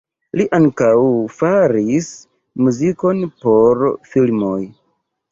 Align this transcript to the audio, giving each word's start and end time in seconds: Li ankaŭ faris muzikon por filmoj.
Li 0.39 0.45
ankaŭ 0.57 0.93
faris 1.41 2.07
muzikon 2.67 3.21
por 3.43 3.83
filmoj. 4.15 4.57